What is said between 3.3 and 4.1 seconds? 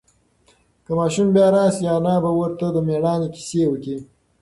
قصې وکړي.